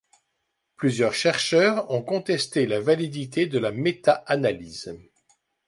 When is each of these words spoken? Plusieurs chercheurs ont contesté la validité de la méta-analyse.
Plusieurs 0.77 1.13
chercheurs 1.13 1.91
ont 1.91 2.01
contesté 2.01 2.65
la 2.65 2.79
validité 2.81 3.45
de 3.45 3.59
la 3.59 3.71
méta-analyse. 3.71 4.97